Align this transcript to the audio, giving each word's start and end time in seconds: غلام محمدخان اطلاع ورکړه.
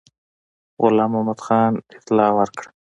غلام 0.81 1.11
محمدخان 1.15 1.71
اطلاع 1.97 2.29
ورکړه. 2.37 2.69